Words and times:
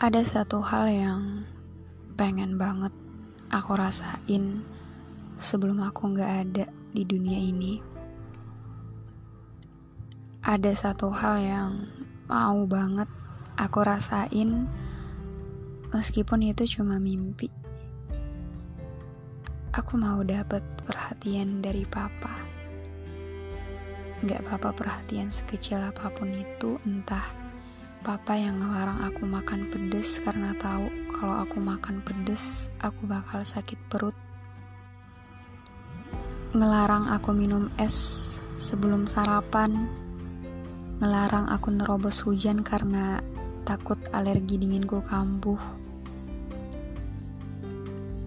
Ada 0.00 0.24
satu 0.24 0.64
hal 0.64 0.88
yang 0.88 1.44
pengen 2.16 2.56
banget 2.56 2.88
aku 3.52 3.76
rasain 3.76 4.64
sebelum 5.36 5.84
aku 5.84 6.16
gak 6.16 6.32
ada 6.48 6.64
di 6.96 7.04
dunia 7.04 7.36
ini. 7.36 7.84
Ada 10.40 10.72
satu 10.72 11.12
hal 11.12 11.44
yang 11.44 11.70
mau 12.32 12.64
banget 12.64 13.12
aku 13.60 13.84
rasain 13.84 14.72
meskipun 15.92 16.48
itu 16.48 16.80
cuma 16.80 16.96
mimpi. 16.96 17.52
Aku 19.76 20.00
mau 20.00 20.24
dapet 20.24 20.64
perhatian 20.80 21.60
dari 21.60 21.84
papa. 21.84 22.40
Gak 24.24 24.48
apa-apa 24.48 24.72
perhatian 24.72 25.28
sekecil 25.28 25.76
apa 25.84 26.08
pun 26.08 26.32
itu, 26.32 26.80
entah 26.88 27.49
Papa 28.00 28.32
yang 28.32 28.64
ngelarang 28.64 29.04
aku 29.12 29.28
makan 29.28 29.68
pedes 29.68 30.24
karena 30.24 30.56
tahu 30.56 30.88
kalau 31.12 31.36
aku 31.44 31.60
makan 31.60 32.00
pedes, 32.00 32.72
aku 32.80 33.04
bakal 33.04 33.44
sakit 33.44 33.76
perut. 33.92 34.16
Ngelarang 36.56 37.12
aku 37.12 37.36
minum 37.36 37.68
es 37.76 38.40
sebelum 38.56 39.04
sarapan. 39.04 39.84
Ngelarang 40.96 41.52
aku 41.52 41.76
nerobos 41.76 42.24
hujan 42.24 42.64
karena 42.64 43.20
takut 43.68 44.00
alergi 44.16 44.56
dinginku 44.56 45.04
kambuh. 45.04 45.60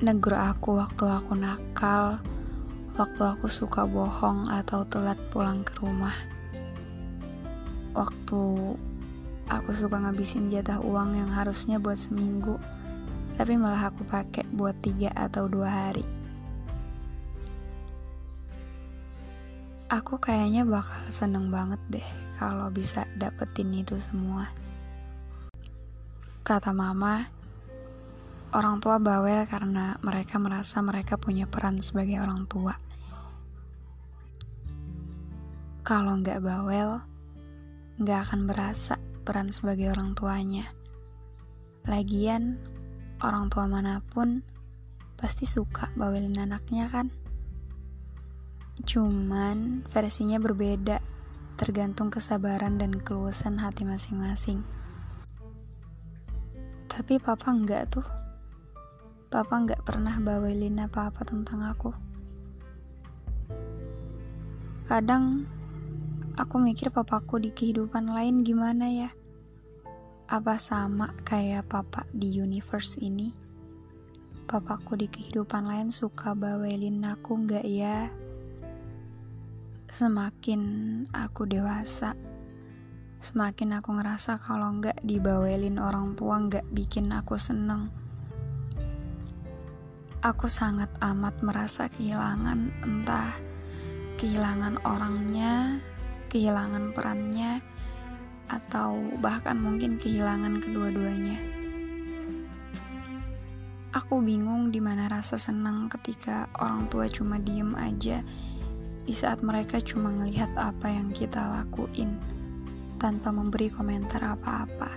Negur 0.00 0.32
aku 0.32 0.80
waktu 0.80 1.04
aku 1.12 1.36
nakal, 1.36 2.24
waktu 2.96 3.20
aku 3.20 3.52
suka 3.52 3.84
bohong 3.84 4.48
atau 4.48 4.80
telat 4.88 5.20
pulang 5.28 5.60
ke 5.60 5.76
rumah. 5.84 6.16
Waktu 7.92 8.40
Aku 9.48 9.72
suka 9.72 9.96
ngabisin 9.96 10.52
jatah 10.52 10.76
uang 10.84 11.16
yang 11.16 11.32
harusnya 11.32 11.80
buat 11.80 11.96
seminggu, 11.96 12.60
tapi 13.40 13.56
malah 13.56 13.88
aku 13.88 14.04
pakai 14.04 14.44
buat 14.52 14.76
tiga 14.76 15.08
atau 15.16 15.48
dua 15.48 15.72
hari. 15.72 16.04
Aku 19.88 20.20
kayaknya 20.20 20.68
bakal 20.68 21.00
seneng 21.08 21.48
banget 21.48 21.80
deh 21.88 22.04
kalau 22.36 22.68
bisa 22.68 23.08
dapetin 23.16 23.72
itu 23.72 23.96
semua. 23.96 24.52
Kata 26.44 26.76
mama, 26.76 27.24
orang 28.52 28.84
tua 28.84 29.00
bawel 29.00 29.48
karena 29.48 29.96
mereka 30.04 30.36
merasa 30.36 30.84
mereka 30.84 31.16
punya 31.16 31.48
peran 31.48 31.80
sebagai 31.80 32.20
orang 32.20 32.44
tua. 32.44 32.76
Kalau 35.88 36.20
nggak 36.20 36.44
bawel, 36.44 37.00
nggak 37.96 38.28
akan 38.28 38.44
berasa 38.44 39.07
peran 39.28 39.52
sebagai 39.52 39.92
orang 39.92 40.16
tuanya. 40.16 40.72
Lagian, 41.84 42.56
orang 43.20 43.52
tua 43.52 43.68
mana 43.68 44.00
pun 44.00 44.40
pasti 45.20 45.44
suka 45.44 45.92
bawelin 45.92 46.40
anaknya 46.40 46.88
kan? 46.88 47.12
Cuman 48.88 49.84
versinya 49.92 50.40
berbeda, 50.40 51.04
tergantung 51.60 52.08
kesabaran 52.08 52.80
dan 52.80 52.96
keluasan 52.96 53.60
hati 53.60 53.84
masing-masing. 53.84 54.64
Tapi 56.88 57.20
papa 57.20 57.52
enggak 57.52 57.84
tuh. 57.92 58.08
Papa 59.28 59.60
enggak 59.60 59.84
pernah 59.84 60.16
bawelin 60.16 60.80
apa-apa 60.88 61.20
tentang 61.28 61.68
aku. 61.68 61.92
Kadang 64.88 65.44
aku 66.38 66.62
mikir 66.62 66.94
papaku 66.94 67.42
di 67.42 67.50
kehidupan 67.50 68.14
lain 68.14 68.46
gimana 68.46 68.86
ya? 68.86 69.10
Apa 70.30 70.54
sama 70.62 71.10
kayak 71.26 71.66
papa 71.66 72.06
di 72.14 72.30
universe 72.38 73.02
ini? 73.02 73.34
Papaku 74.46 74.94
di 74.94 75.10
kehidupan 75.10 75.66
lain 75.66 75.90
suka 75.90 76.38
bawelin 76.38 77.02
aku 77.02 77.42
nggak 77.42 77.66
ya? 77.66 78.06
Semakin 79.90 80.62
aku 81.10 81.42
dewasa, 81.50 82.14
semakin 83.18 83.82
aku 83.82 83.98
ngerasa 83.98 84.38
kalau 84.38 84.78
nggak 84.78 85.02
dibawelin 85.02 85.82
orang 85.82 86.14
tua 86.14 86.38
nggak 86.38 86.70
bikin 86.70 87.10
aku 87.10 87.34
seneng. 87.34 87.90
Aku 90.22 90.46
sangat 90.46 90.94
amat 91.02 91.42
merasa 91.42 91.90
kehilangan 91.90 92.70
entah 92.86 93.34
kehilangan 94.18 94.82
orangnya, 94.86 95.78
kehilangan 96.28 96.92
perannya, 96.92 97.60
atau 98.48 98.96
bahkan 99.20 99.60
mungkin 99.60 100.00
kehilangan 100.00 100.60
kedua-duanya. 100.64 101.36
Aku 103.96 104.20
bingung 104.20 104.68
di 104.68 104.80
mana 104.84 105.08
rasa 105.08 105.40
senang 105.40 105.88
ketika 105.88 106.48
orang 106.60 106.88
tua 106.92 107.08
cuma 107.08 107.40
diem 107.40 107.72
aja 107.76 108.20
di 109.08 109.14
saat 109.16 109.40
mereka 109.40 109.80
cuma 109.80 110.12
ngelihat 110.12 110.52
apa 110.60 110.92
yang 110.92 111.08
kita 111.08 111.40
lakuin 111.40 112.20
tanpa 113.00 113.32
memberi 113.32 113.72
komentar 113.72 114.20
apa-apa. 114.20 114.92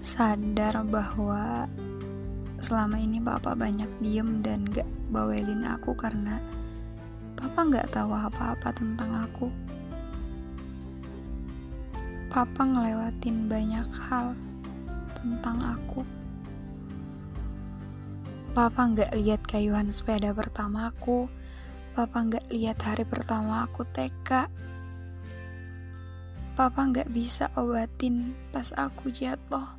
Sadar 0.00 0.80
bahwa 0.88 1.68
selama 2.56 2.96
ini 2.96 3.20
papa 3.20 3.52
banyak 3.52 4.00
diem 4.00 4.40
dan 4.40 4.64
gak 4.72 4.88
bawelin 5.12 5.68
aku 5.68 5.92
karena 5.92 6.40
papa 7.36 7.60
gak 7.68 7.92
tahu 7.92 8.10
apa-apa 8.16 8.68
tentang 8.72 9.12
aku. 9.12 9.52
Papa 12.32 12.62
ngelewatin 12.64 13.48
banyak 13.48 13.88
hal 14.08 14.36
tentang 15.16 15.56
aku. 15.64 16.04
Papa 18.56 18.88
nggak 18.88 19.12
lihat 19.20 19.44
kayuhan 19.44 19.92
sepeda 19.92 20.32
pertamaku. 20.32 21.28
Papa 21.92 22.24
nggak 22.24 22.48
lihat 22.48 22.80
hari 22.84 23.04
pertama 23.04 23.68
aku 23.68 23.84
TK. 23.84 24.48
Papa 26.56 26.80
nggak 26.88 27.12
bisa 27.12 27.52
obatin 27.56 28.32
pas 28.52 28.72
aku 28.72 29.12
jatuh. 29.12 29.76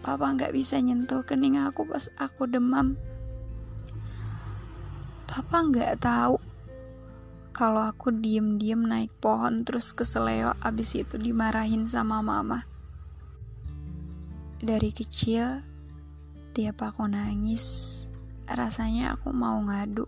Papa 0.00 0.24
nggak 0.32 0.56
bisa 0.56 0.80
nyentuh 0.80 1.20
kening 1.20 1.60
aku 1.60 1.84
pas 1.84 2.08
aku 2.16 2.48
demam. 2.48 2.96
Papa 5.28 5.56
nggak 5.68 6.00
tahu 6.00 6.45
kalau 7.56 7.80
aku 7.88 8.12
diem-diem 8.12 8.84
naik 8.84 9.16
pohon 9.16 9.64
terus 9.64 9.96
keseleo 9.96 10.52
abis 10.60 10.92
itu 11.00 11.16
dimarahin 11.16 11.88
sama 11.88 12.20
mama. 12.20 12.68
Dari 14.60 14.92
kecil, 14.92 15.64
tiap 16.52 16.84
aku 16.84 17.08
nangis, 17.08 17.64
rasanya 18.44 19.16
aku 19.16 19.32
mau 19.32 19.56
ngadu, 19.64 20.04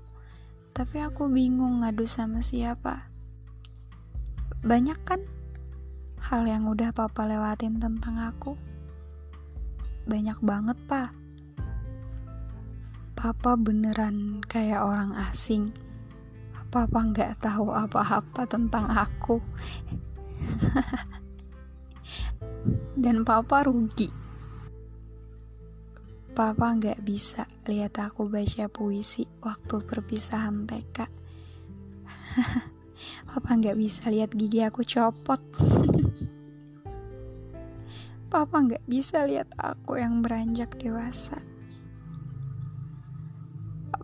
tapi 0.76 1.00
aku 1.00 1.32
bingung 1.32 1.80
ngadu 1.80 2.04
sama 2.04 2.44
siapa. 2.44 3.08
Banyak 4.60 5.00
kan 5.08 5.24
hal 6.20 6.44
yang 6.44 6.68
udah 6.68 6.92
papa 6.92 7.24
lewatin 7.24 7.80
tentang 7.80 8.28
aku? 8.28 8.60
Banyak 10.04 10.36
banget, 10.44 10.76
pak. 10.84 11.16
Papa 13.16 13.56
beneran 13.56 14.44
kayak 14.44 14.84
orang 14.84 15.16
asing 15.16 15.72
Papa 16.68 17.00
nggak 17.00 17.40
tahu 17.40 17.72
apa-apa 17.72 18.44
tentang 18.44 18.92
aku. 18.92 19.40
Dan 23.02 23.24
papa 23.24 23.64
rugi. 23.64 24.12
Papa 26.36 26.76
nggak 26.76 27.00
bisa 27.00 27.48
lihat 27.64 27.96
aku 27.96 28.28
baca 28.28 28.68
puisi 28.68 29.24
waktu 29.40 29.80
perpisahan 29.80 30.68
TK. 30.68 31.08
Papa 33.32 33.50
nggak 33.56 33.80
bisa 33.80 34.12
lihat 34.12 34.36
gigi 34.36 34.60
aku 34.60 34.84
copot. 34.84 35.40
Papa 38.32 38.56
nggak 38.60 38.84
bisa 38.84 39.24
lihat 39.24 39.56
aku 39.56 39.96
yang 39.96 40.20
beranjak 40.20 40.76
dewasa. 40.76 41.40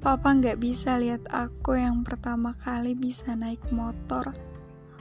Papa 0.05 0.37
nggak 0.37 0.61
bisa 0.61 1.01
lihat 1.01 1.25
aku 1.33 1.81
yang 1.81 2.05
pertama 2.05 2.53
kali 2.53 2.93
bisa 2.93 3.33
naik 3.33 3.65
motor 3.73 4.37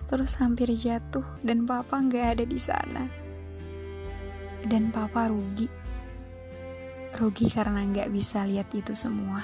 terus 0.08 0.40
hampir 0.40 0.72
jatuh 0.72 1.28
dan 1.44 1.68
papa 1.68 2.00
nggak 2.00 2.40
ada 2.40 2.46
di 2.48 2.56
sana. 2.56 3.04
Dan 4.64 4.96
papa 4.96 5.28
rugi. 5.28 5.68
Rugi 7.20 7.52
karena 7.52 7.84
nggak 7.84 8.16
bisa 8.16 8.48
lihat 8.48 8.72
itu 8.72 8.96
semua. 8.96 9.44